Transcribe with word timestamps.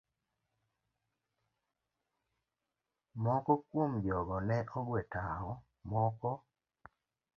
Moko 3.23 3.51
kuom 3.67 3.91
jogo 4.05 4.37
ne 4.47 4.57
ogwe 4.79 5.01
tawo, 5.13 5.51
moko 5.91 6.31